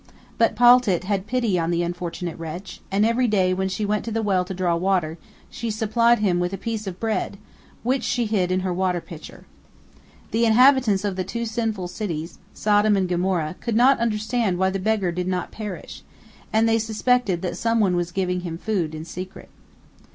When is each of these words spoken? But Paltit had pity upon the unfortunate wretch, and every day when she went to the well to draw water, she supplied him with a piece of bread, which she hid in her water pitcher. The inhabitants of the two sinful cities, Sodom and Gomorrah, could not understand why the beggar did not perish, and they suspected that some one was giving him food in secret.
But 0.39 0.55
Paltit 0.55 1.03
had 1.03 1.27
pity 1.27 1.57
upon 1.59 1.69
the 1.69 1.83
unfortunate 1.83 2.35
wretch, 2.39 2.81
and 2.89 3.05
every 3.05 3.27
day 3.27 3.53
when 3.53 3.69
she 3.69 3.85
went 3.85 4.03
to 4.05 4.11
the 4.11 4.23
well 4.23 4.43
to 4.45 4.51
draw 4.55 4.75
water, 4.75 5.19
she 5.47 5.69
supplied 5.69 6.17
him 6.17 6.39
with 6.39 6.53
a 6.53 6.57
piece 6.57 6.87
of 6.87 6.99
bread, 6.99 7.37
which 7.83 8.01
she 8.01 8.25
hid 8.25 8.51
in 8.51 8.61
her 8.61 8.73
water 8.73 8.99
pitcher. 8.99 9.45
The 10.31 10.43
inhabitants 10.47 11.05
of 11.05 11.17
the 11.17 11.23
two 11.23 11.45
sinful 11.45 11.87
cities, 11.87 12.39
Sodom 12.51 12.97
and 12.97 13.07
Gomorrah, 13.07 13.57
could 13.61 13.75
not 13.75 13.99
understand 13.99 14.57
why 14.57 14.71
the 14.71 14.79
beggar 14.79 15.11
did 15.11 15.27
not 15.27 15.51
perish, 15.51 16.01
and 16.51 16.67
they 16.67 16.79
suspected 16.79 17.43
that 17.43 17.55
some 17.55 17.79
one 17.79 17.95
was 17.95 18.11
giving 18.11 18.39
him 18.39 18.57
food 18.57 18.95
in 18.95 19.05
secret. 19.05 19.49